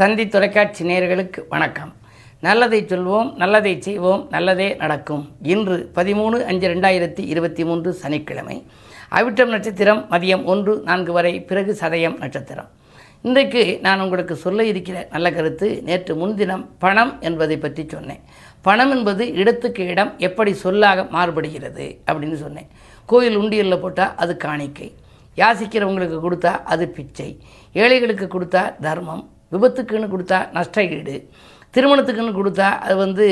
[0.00, 1.92] தந்தி தொலைக்காட்சி நேயர்களுக்கு வணக்கம்.
[2.40, 5.24] நல்லதை சொல்வோம் நல்லதை செய்வோம் நல்லதே நடக்கும்.
[5.42, 8.56] இன்று பதிமூணு அஞ்சு ரெண்டாயிரத்தி இருபத்தி மூன்று சனிக்கிழமை.
[9.10, 12.68] அவிட்டம் நட்சத்திரம் மதியம் ஒன்று நான்கு வரை பிறகு சதயம் நட்சத்திரம்.
[13.22, 18.22] இன்றைக்கு நான் உங்களுக்கு சொல்ல இருக்கிற நல்ல கருத்து நேற்று முன்தினம் பணம் என்பதை பற்றி சொன்னேன்.
[18.62, 22.70] பணம் என்பது இடத்துக்கு இடம் எப்படி சொல்லாக மாறுபடுகிறது அப்படின்னு சொன்னேன்.
[23.06, 24.94] கோயில் உண்டியலில் போட்டால் அது காணிக்கை.
[25.36, 27.38] யாசிக்கிறவங்களுக்கு கொடுத்தா அது பிச்சை.
[27.72, 29.28] ஏழைகளுக்கு கொடுத்தா தர்மம்.
[29.52, 31.16] விபத்துக்குன்னு கொடுத்தா நஷ்ட ஈடு
[31.74, 33.26] திருமணத்துக்குன்னு கொடுத்தா அது வந்து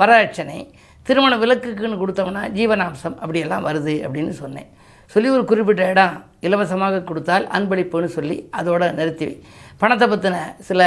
[0.00, 0.58] வரதட்சணை
[1.06, 4.68] திருமண விலக்குக்குன்னு கொடுத்தோம்னா ஜீவனாம்சம் அப்படியெல்லாம் வருது அப்படின்னு சொன்னேன்.
[5.14, 9.26] சொல்லி ஒரு குறிப்பிட்ட இடம் இலவசமாக கொடுத்தால் அன்பளிப்புன்னு சொல்லி அதோட நிறுத்தி
[9.80, 10.36] பணத்தை பற்றின
[10.68, 10.80] சில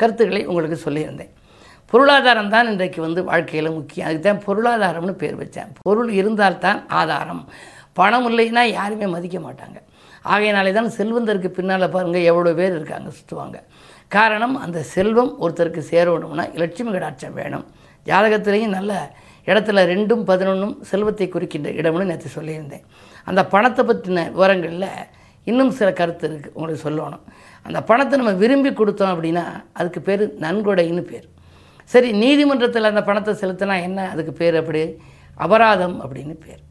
[0.00, 1.32] கருத்துக்களை உங்களுக்கு சொல்லியிருந்தேன்.
[1.92, 4.06] பொருளாதாரம் தான் இன்றைக்கு வந்து வாழ்க்கையில் முக்கியம்.
[4.08, 5.70] அதுக்கு தான் பொருளாதாரம்னு பேர் வச்சேன்.
[5.86, 7.44] பொருள் இருந்தால்தான் ஆதாரம்.
[8.00, 9.78] பணம் இல்லைன்னா யாருமே மதிக்க மாட்டாங்க.
[10.32, 13.58] ஆகையினாலே தான் செல்வந்தருக்கு பின்னால் பாருங்கள் எவ்வளோ பேர் இருக்காங்க சுற்றுவாங்க
[14.16, 17.64] காரணம் அந்த செல்வம் ஒருத்தருக்கு சேரணும்னா லட்சுமி கடாட்சம் வேணும்.
[18.06, 18.92] ஜாதகத்திலையும் நல்ல
[19.50, 22.84] இடத்துல ரெண்டும் பதினொன்றும் செல்வத்தை குறிக்கின்ற இடம்னு நேற்று சொல்லியிருந்தேன்.
[23.28, 24.90] அந்த பணத்தை பற்றின விவரங்களில்
[25.46, 27.24] இன்னும் சில கருத்து இருக்குது உங்களுக்கு சொல்லணும்.
[27.66, 29.44] அந்த பணத்தை நம்ம விரும்பி கொடுத்தோம் அப்படின்னா
[29.80, 31.26] அதுக்கு பேர் நன்கொடைன்னு பேர்.
[31.92, 34.82] சரி நீதிமன்றத்தில் அந்த பணத்தை செலுத்தினா என்ன அதுக்கு பேர் அப்படி?
[35.44, 36.62] அபராதம் அப்படின்னு பேர்.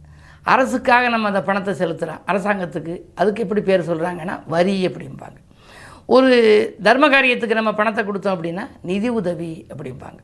[0.53, 5.37] அரசுக்காக நம்ம அந்த பணத்தை செலுத்துகிறோம் அரசாங்கத்துக்கு அதுக்கு எப்படி பேர் சொல்கிறாங்கன்னா வரி அப்படிம்பாங்க.
[6.15, 6.31] ஒரு
[6.85, 10.19] தர்ம காரியத்துக்கு நம்ம பணத்தை கொடுத்தோம் அப்படின்னா நிதி உதவி அப்படிம்பாங்க.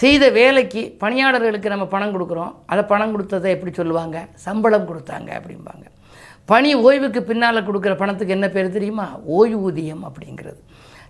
[0.00, 2.52] செய்த வேலைக்கு பணியாளர்களுக்கு நம்ம பணம் கொடுக்குறோம்.
[2.72, 4.16] அதை பணம் கொடுத்ததை எப்படி சொல்லுவாங்க?
[4.46, 5.84] சம்பளம் கொடுத்தாங்க அப்படிம்பாங்க.
[6.50, 9.06] பணி ஓய்வுக்கு பின்னால் கொடுக்குற பணத்துக்கு என்ன பேர் தெரியுமா?
[9.38, 10.60] ஓய்வூதியம் அப்படிங்கிறது.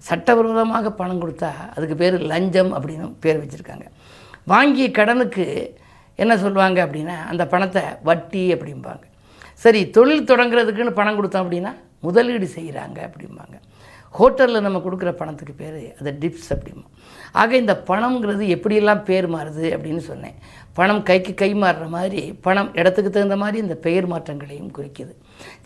[0.09, 3.87] சட்டவிரோதமாக பணம் கொடுத்தா அதுக்கு பேர் லஞ்சம் அப்படின்னு பேர் வச்சுருக்காங்க.
[4.53, 5.45] வாங்கிய கடனுக்கு
[6.23, 9.05] என்ன சொல்லுவாங்க அப்படின்னா அந்த பணத்தை வட்டி அப்படிம்பாங்க.
[9.65, 11.73] சரி தொழில் தொடங்குறதுக்குன்னு பணம் கொடுத்தோம் அப்படின்னா
[12.07, 13.57] முதலீடு செய்கிறாங்க அப்படிம்பாங்க.
[14.19, 16.87] ஹோட்டலில் நம்ம கொடுக்குற பணத்துக்கு பேர் அது டிப்ஸ் அப்படிமா.
[17.41, 20.37] ஆக இந்த பணம்ங்கிறது எப்படியெல்லாம் பேர் மாறுது அப்படின்னு சொன்னேன்.
[20.79, 25.15] பணம் கைக்கு கை மாறுற மாதிரி பணம் இடத்துக்கு தகுந்த மாதிரி இந்த பெயர் மாற்றங்களையும் குறிக்குது.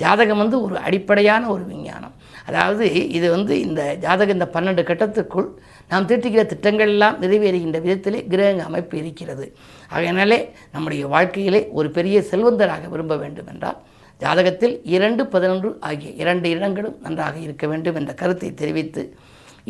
[0.03, 2.15] ஜாதகம் வந்து ஒரு அடிப்படையான ஒரு விஞ்ஞானம்.
[2.49, 2.87] அதாவது
[3.19, 5.49] இது வந்து இந்த ஜாதகம் இந்த பன்னெண்டு கட்டத்துக்குள்
[5.91, 9.47] நாம் தீட்டுகிற திட்டங்கள் எல்லாம் நிறைவேறுகின்ற விதத்திலே கிரக அமைப்பு இருக்கிறது.
[9.95, 10.41] ஆகையினாலே
[10.75, 13.81] நம்முடைய வாழ்க்கையிலே ஒரு பெரிய செல்வந்தராக விரும்ப வேண்டும் என்றால்
[14.21, 19.03] ஜாதகத்தில் இரண்டு பதினொன்று ஆகிய இரண்டு இடங்களும் நன்றாக இருக்க வேண்டும் என்ற கருத்தை தெரிவித்து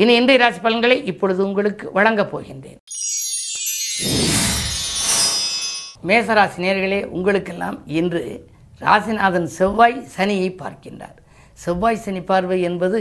[0.01, 2.81] இனி இன்றைய ராசி பலன்களை இப்பொழுது உங்களுக்கு வழங்கப் போகின்றேன்.
[6.09, 8.23] மேசராசி நேர்களே உங்களுக்கெல்லாம் இன்று
[8.85, 11.17] ராசிநாதன் செவ்வாய் சனியை பார்க்கின்றார்.
[11.65, 12.99] செவ்வாய் சனி பார்வை என்பது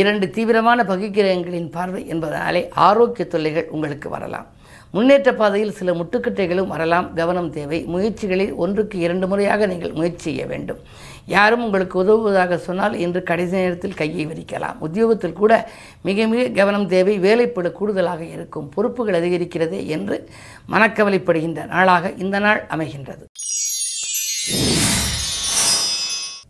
[0.00, 4.48] இரண்டு தீவிரமான பகுக்கிரகங்களின் பார்வை என்பதனாலே ஆரோக்கிய தொல்லைகள் உங்களுக்கு வரலாம்.
[4.90, 7.14] முன்னேற்ற பாதையில் சில முட்டுக்கட்டைகளும் வரலாம்.
[7.14, 7.84] கவனம் தேவை.
[7.94, 10.80] முயற்சிகளில் ஒன்றுக்கு இரண்டு முறையாக நீங்கள் முயற்சி செய்ய வேண்டும்.
[11.26, 14.78] யாரும் உங்களுக்கு உதவுவதாக சொன்னால் இன்று கடைசி நேரத்தில் கையை விரிக்கலாம்.
[14.78, 15.70] உத்தியோகத்தில் கூட
[16.02, 17.16] மிக மிக கவனம் தேவை.
[17.18, 18.68] வேலைப்படு கூடுதலாக இருக்கும்.
[18.68, 20.28] பொறுப்புகள் அதிகரிக்கிறதே என்று
[20.72, 23.26] மனக்கவலைப்படுகின்ற நாளாக இந்த நாள் அமைகின்றது.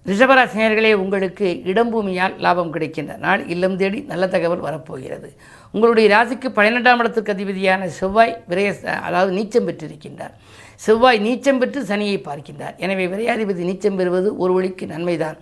[0.09, 5.29] ரிஷபராசினியர்களே உங்களுக்கு இடம்பூமியால் லாபம் கிடைக்கின்ற நாள் இல்லம் தேடி நல்ல தகவல் வரப்போகிறது.
[5.75, 8.69] உங்களுடைய ராசிக்கு பன்னிரெண்டாம் இடத்துக்கு அதிபதியான செவ்வாய் விரய
[9.09, 10.35] அதாவது நீச்சம் பெற்றிருக்கின்றார்.
[10.87, 12.77] செவ்வாய் நீச்சம் பெற்று சனியை பார்க்கின்றார்.
[12.85, 15.39] எனவே விரையாதிபதி நீச்சம் பெறுவது ஒரு வழிக்கு நன்மைதான்.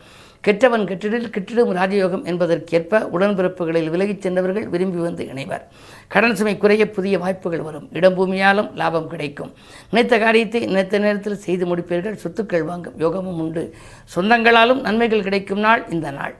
[0.46, 5.64] கெட்டவன் கெட்டிடில் கெட்டிடும் ராஜயோகம் என்பதற்கேற்ப உடன்பிறப்புகளில் விலகிச் சென்றவர்கள் விரும்பி வந்து இணைவர்.
[6.08, 7.88] கடன் சுமை குறைய புதிய வாய்ப்புகள் வரும்.
[7.92, 9.52] இடம்பூமியாலும் லாபம் கிடைக்கும்.
[9.90, 12.18] நினைத்த காரியத்தை நினைத்த நேரத்தில் செய்து முடிப்பீர்கள்.
[12.24, 13.74] சொத்துக்கள் வாங்கும் யோகமும் உண்டு.
[14.16, 16.34] சொந்தங்களாலும் நன்மைகள் கிடைக்கும் நாள் இந்த நாள்.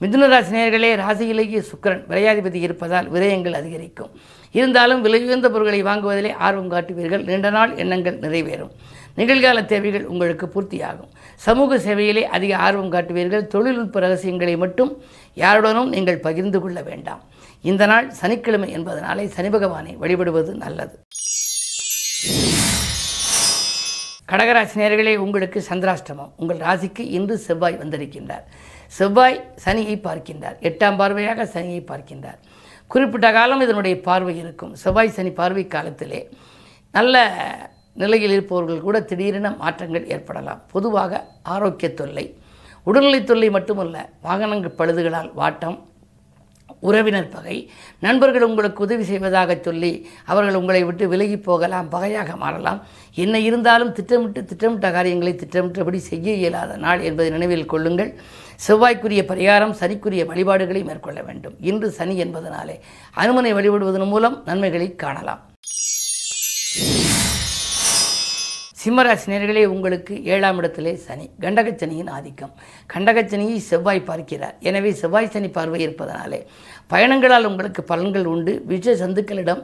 [0.00, 4.10] மிதுனராசி நேர்களே ராசியிலேயே சுக்கரன் விரையாதிபதி இருப்பதால் விரயங்கள் அதிகரிக்கும்.
[4.52, 7.24] இருந்தாலும் விலை உயர்ந்த பொருட்களை வாங்குவதிலே ஆர்வம் காட்டுவீர்கள்.
[7.24, 8.70] நீண்ட நாள் எண்ணங்கள் நிறைவேறும்.
[9.20, 11.10] நிகழ்கால தேவைகள் உங்களுக்கு பூர்த்தியாகும்.
[11.46, 13.44] சமூக சேவையிலே அதிக ஆர்வம் காட்டுவீர்கள்.
[13.54, 14.92] தொழில்நுட்ப ரகசியங்களை மட்டும்
[15.44, 17.22] யாருடனும் நீங்கள் பகிர்ந்து கொள்ள வேண்டாம்.
[17.70, 20.96] இந்த நாள் சனிக்கிழமை என்பதனாலே சனி பகவானை வழிபடுவது நல்லது.
[24.30, 26.32] கடகராசினியர்களே உங்களுக்கு சந்திராஷ்டமம்.
[26.40, 28.44] உங்கள் ராசிக்கு இன்று செவ்வாய் வந்திருக்கின்றார்.
[28.98, 30.56] செவ்வாய் சனியை பார்க்கின்றார்.
[30.68, 32.38] எட்டாம் பார்வையாக சனியை பார்க்கின்றார்.
[32.92, 34.74] குறிப்பிட்ட காலம் இதனுடைய பார்வை இருக்கும்.
[34.82, 36.20] செவ்வாய் சனி பார்வை காலத்திலே
[36.96, 37.24] நல்ல
[38.02, 40.62] நிலையில் இருப்பவர்கள் கூட திடீரென மாற்றங்கள் ஏற்படலாம்.
[40.74, 41.22] பொதுவாக
[41.54, 42.26] ஆரோக்கிய தொல்லை.
[42.88, 43.96] உடல்நிலை தொல்லை மட்டுமல்ல
[44.26, 45.78] வாகனங்கள் பழுதுகளால் வாட்டம்
[46.88, 47.54] உறவினர் பகை
[48.04, 49.90] நண்பர்கள் உங்களுக்கு உதவி செய்வதாக சொல்லி
[50.30, 52.80] அவர்கள் உங்களை விட்டு விலகி போகலாம் பகையாக மாறலாம்.
[53.24, 58.12] என்ன இருந்தாலும் திட்டமிட்டு திட்டமிட்ட காரியங்களை திட்டமிட்டபடி செய்ய இயலாத நாள் என்பதை நினைவில் கொள்ளுங்கள்.
[58.66, 61.56] செவ்வாய்க்குரிய பரிகாரம் சனிக்குரிய வழிபாடுகளை மேற்கொள்ள வேண்டும்.
[61.70, 62.76] இன்று சனி என்பதனாலே
[63.22, 65.42] அனுமனை வழிபடுவதன் மூலம் நன்மைகளை காணலாம்.
[68.88, 71.30] சிம்மராசினியர்களே உங்களுக்கு ஏழாம் இடத்திலே சனி.
[71.40, 72.52] கண்டகச்சனியின் ஆதிக்கம்.
[72.94, 74.54] கண்டகச்சனியை செவ்வாய் பார்க்கிறார்.
[74.60, 76.40] எனவே செவ்வாய் சனி பார்வை இருப்பதனாலே
[76.92, 78.62] பயணங்களால் உங்களுக்கு பலன்கள் உண்டு.
[78.66, 79.62] விஷ சந்துக்களிடம்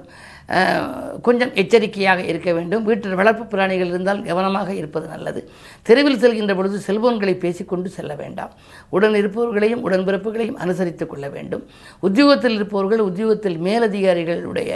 [1.27, 2.83] கொஞ்சம் எச்சரிக்கையாக இருக்க வேண்டும்.
[2.89, 5.41] வீட்டில் வளர்ப்பு பிராணிகள் இருந்தால் கவனமாக இருப்பது நல்லது.
[5.89, 8.53] தெருவில் செல்கின்ற பொழுது செல்போன்களை பேசிக்கொண்டு செல்ல வேண்டாம்.
[8.97, 11.65] உடன் இருப்பவர்களையும் உடன்பிறப்புகளையும் அனுசரித்துக் கொள்ள வேண்டும்.
[12.09, 14.73] உத்தியோகத்தில் இருப்பவர்கள் உத்தியோகத்தில் மேலதிகாரிகளுடைய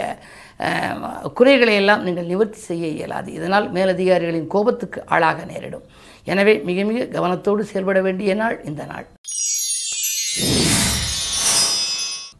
[1.39, 3.29] குறைகளை எல்லாம் நீங்கள் நிவர்த்தி செய்ய இயலாது.
[3.39, 5.85] இதனால் மேலதிகாரிகளின் கோபத்துக்கு ஆளாக நேரிடும்.
[6.31, 9.05] எனவே மிக மிக கவனத்தோடு செயல்பட வேண்டிய நாள் இந்த நாள்.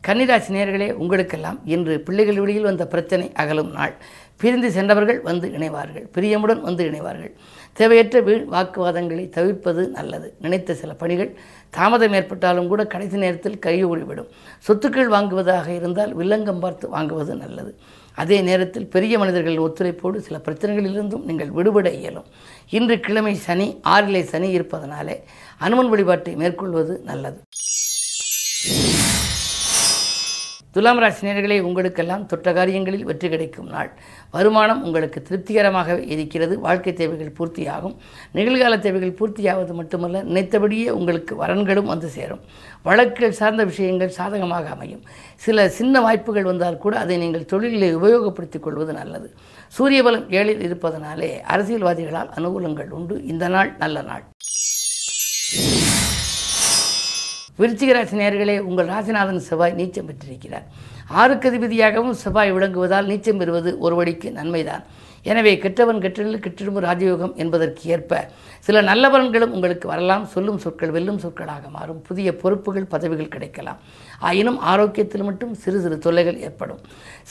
[0.07, 3.93] கன்னிராசி நேர்களே உங்களுக்கெல்லாம் இன்று பிள்ளைகள் வெளியில் வந்த பிரச்சனை அகலும் நாள்.
[4.37, 6.05] பிரிந்து சென்றவர்கள் வந்து இணைவார்கள்.
[6.15, 7.31] பிரியமுடன் வந்து இணைவார்கள்.
[7.73, 10.35] தேவையற்ற வீண் வாக்குவாதங்களை தவிர்ப்பது நல்லது.
[10.41, 11.37] நினைத்த சில பணிகள்
[11.69, 14.29] தாமதம் ஏற்பட்டாலும் கூட கடைசி நேரத்தில் கைகூடிவிடும்.
[14.67, 17.77] சொத்துக்கள் வாங்குவதாக இருந்தால் வில்லங்கம் பார்த்து வாங்குவது நல்லது.
[18.15, 22.25] அதே நேரத்தில் பெரிய மனிதர்களின் ஒத்துழைப்போடு சில பிரச்சனைகளிலிருந்தும் நீங்கள் விடுபட இயலும்.
[22.69, 25.17] இன்று கிழமை சனி ஆறிலே சனி இருப்பதனாலே
[25.57, 27.39] அனுமன் வழிபாட்டை மேற்கொள்வது நல்லது.
[30.79, 33.89] துலாம் ராசினியர்களே உங்களுக்கெல்லாம் தொற்ற காரியங்களில் வெற்றி கிடைக்கும் நாள்.
[34.31, 36.59] வருமானம் உங்களுக்கு திருப்திகரமாக இருக்கிறது.
[36.59, 37.95] வாழ்க்கை தேவைகள் பூர்த்தியாகும்.
[38.33, 42.39] நிகழ்கால தேவைகள் பூர்த்தியாவது மட்டுமல்ல நினைத்தபடியே உங்களுக்கு வரன்களும் வந்து சேரும்.
[42.83, 45.03] வழக்குகள் சார்ந்த விஷயங்கள் சாதகமாக அமையும்.
[45.35, 49.29] சில சின்ன வாய்ப்புகள் வந்தால் கூட அதை நீங்கள் தொழிலில் உபயோகப்படுத்திக் கொள்வது நல்லது.
[49.79, 53.17] சூரியபலம் ஏழில் இருப்பதனாலே அரசியல்வாதிகளால் அனுகூலங்கள் உண்டு.
[53.25, 54.23] இந்த நாள் நல்ல நாள்.
[57.59, 60.65] விருச்சிக ராசி நேர்களே உங்கள் ராசிநாதன் செவ்வாய் நீச்சம் பெற்றிருக்கிறார்.
[61.21, 64.83] ஆறுக்கு அதிபதியாகவும் செவ்வாய் விளங்குவதால் நீச்சம் பெறுவது ஒரு வழிக்கு நன்மைதான்.
[65.29, 68.21] எனவே கெட்டவன் கெட்டில் கெட்டிடும் ராஜயோகம் என்பதற்கு ஏற்ப
[68.67, 70.23] சில நல்ல பலன்களும் உங்களுக்கு வரலாம்.
[70.33, 71.99] சொல்லும் சொற்கள் வெல்லும் சொற்களாக மாறும்.
[72.07, 73.79] புதிய பொறுப்புகள் பதவிகள் கிடைக்கலாம்.
[74.29, 76.81] ஆயினும் ஆரோக்கியத்தில் மட்டும் சிறு சிறு தொல்லைகள் ஏற்படும்.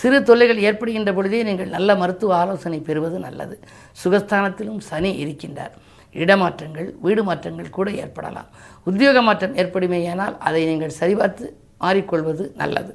[0.01, 3.57] சிறு தொல்லைகள் ஏற்படுகின்ற பொழுதே நீங்கள் நல்ல மருத்துவ ஆலோசனை பெறுவது நல்லது.
[4.03, 5.75] சுகஸ்தானத்திலும் சனி இருக்கின்றார்.
[6.14, 8.49] இடமாற்றங்கள் வீடு மாற்றங்கள் கூட ஏற்படலாம்.
[8.87, 11.46] உத்தியோக மாற்றம் ஏற்படுமேயானால் அதை நீங்கள் சரிபார்த்து
[11.84, 12.93] மாறிக்கொள்வது நல்லது.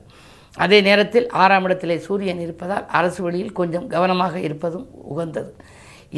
[0.64, 5.52] அதே நேரத்தில் ஆறாம் இடத்திலே சூரியன் இருப்பதால் அரசு வழியில் கொஞ்சம் கவனமாக இருப்பதும் உகந்தது.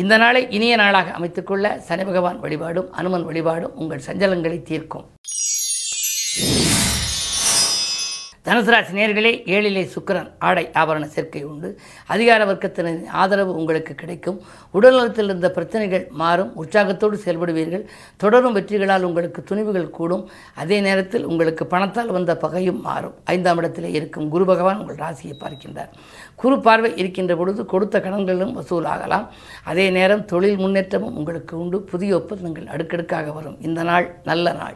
[0.02, 5.06] இந்த நாளை இனிய நாளாக அமைத்துக்கொள்ள சனி பகவான் வழிபாடும் அனுமன் வழிபாடும் உங்கள் சஞ்சலங்களை தீர்க்கும்.
[8.46, 11.80] தனுசு ராசி நேர்களே ஏழிலே சுக்கிரன் ஆடை ஆபரண சேர்க்கை உண்டு.
[12.06, 14.42] அதிகார வர்க்கத்தினரின் ஆதரவு உங்களுக்கு கிடைக்கும்.
[14.74, 16.56] உடல்நலத்தில் இருந்த பிரச்சனைகள் மாறும்.
[16.56, 17.86] உற்சாகத்தோடு செயல்படுவீர்கள்.
[18.18, 20.30] தொடரும் வெற்றிகளால் உங்களுக்கு துணிவுகள் கூடும்.
[20.56, 23.16] அதே நேரத்தில் உங்களுக்கு பணத்தால் வந்த பகையும் மாறும்.
[23.24, 25.90] ஐந்தாம் இடத்திலே இருக்கும் குரு பகவான் உங்கள் ராசியை பார்க்கின்றார்.
[26.36, 29.28] குரு பார்வை இருக்கின்ற பொழுது கொடுத்த கடன்களும் வசூலாகலாம்.
[29.64, 31.82] அதே நேரம் தொழில் முன்னேற்றமும் உங்களுக்கு உண்டு.
[31.82, 33.62] புதிய ஒப்பந்தங்கள் அடுக்கடுக்காக வரும்.
[33.62, 34.76] இந்த நாள் நல்ல நாள்.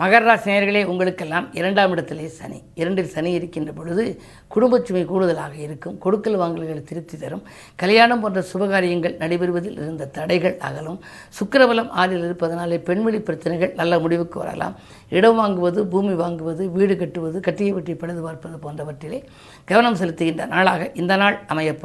[0.00, 2.62] மகர ராசினியர்களே உங்களுக்கெல்லாம் இரண்டாம் இடத்திலே சனி.
[2.74, 4.04] இரண்டில் சனி இருக்கின்ற பொழுது
[4.48, 5.98] குடும்பச் சுமை கூடுதலாக இருக்கும்.
[5.98, 7.42] கொடுக்கல் வாங்கல்கள் திருப்தி தரும்.
[7.76, 11.00] கல்யாணம் போன்ற சுபகாரியங்கள் நடைபெறுவதில் இருந்த தடைகள் அகலும்.
[11.38, 14.76] சுக்கரபலம் ஆறில் இருப்பதனாலே பெண்வெளி பிரச்சனைகள் நல்ல முடிவுக்கு வரலாம்.
[15.10, 19.20] இடம் வாங்குவது பூமி வாங்குவது வீடு கட்டுவது கட்டியை வெட்டி பழுது பார்ப்பது போன்றவற்றிலே
[19.64, 21.80] கவனம் செலுத்துகின்ற நாளாக இந்த நாள் அமையப்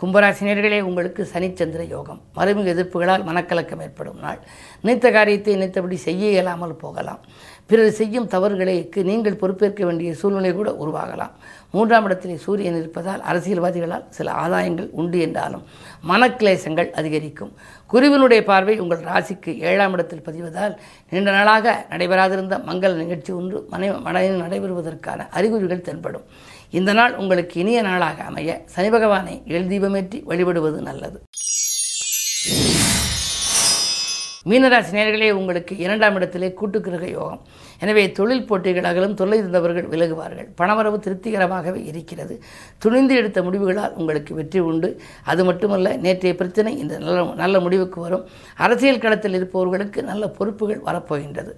[0.00, 2.18] கும்பராசினியர்களே உங்களுக்கு சனிச்சந்திர யோகம்.
[2.36, 4.40] மறுமிகு எதிர்ப்புகளால் மனக்கலக்கம் ஏற்படும் நாள்.
[4.82, 7.20] நினைத்த காரியத்தை நினைத்தபடி செய்ய இயலாமல் போகலாம்.
[7.70, 11.32] பிறர் செய்யும் தவறுகளுக்கு நீங்கள் பொறுப்பேற்க வேண்டிய சூழ்நிலை கூட உருவாகலாம்.
[11.74, 15.64] மூன்றாம் இடத்திலே சூரியன் இருப்பதால் அரசியல்வாதிகளால் சில ஆதாயங்கள் உண்டு என்றாலும்
[16.10, 17.54] மனக்லேசங்கள் அதிகரிக்கும்.
[17.92, 20.76] குருவினுடைய பார்வை உங்கள் ராசிக்கு ஏழாம் இடத்தில் பதிவதால்
[21.10, 26.28] நீண்ட நாளாக நடைபெறாதிருந்த மங்கள நிகழ்ச்சி ஒன்று மனை மனையில் நடைபெறுவதற்கான அறிகுறிகள் தென்படும்.
[26.70, 31.18] இந்த நாள் உங்களுக்கு இனிய நாளாக அமைய சனி பகவானை எள் தீபமேற்றி வழிபடுவது நல்லது.
[34.50, 37.40] மீனராசி நேர்களே உங்களுக்கு இரண்டாம் இடத்திலே கூட்டுக்கிரக யோகம்.
[37.82, 40.48] எனவே தொழில் போட்டிகள் அகலும் தொல்லை இருந்தவர்கள் விலகுவார்கள்.
[40.60, 42.34] பணவரவு திருப்திகரமாகவே இருக்கிறது.
[42.78, 44.90] துணிந்து எடுத்த முடிவுகளால் உங்களுக்கு வெற்றி உண்டு.
[45.24, 48.24] அது மட்டுமல்ல நேற்றைய பிரச்சனை இந்த நல்ல நல்ல முடிவுக்கு வரும்.
[48.56, 51.54] அரசியல் களத்தில் இருப்பவர்களுக்கு நல்ல பொறுப்புகள் வரப்போகின்றது.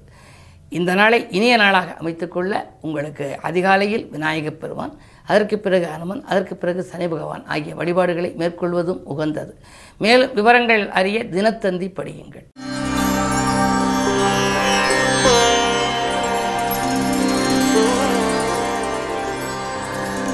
[0.72, 4.92] இந்த நாளை இனிய நாளாக அமைத்துக்கொள்ள உங்களுக்கு அதிகாலையில் விநாயகப் பெருமான்
[5.26, 9.52] அதற்கு பிறகு அனுமன் அதற்கு பிறகு சனி பகவான் ஆகிய வழிபாடுகளை மேற்கொள்வதும் உகந்தது.
[9.98, 12.46] மேலும் விவரங்கள் அறிய தினத்தந்தி படியுங்கள்.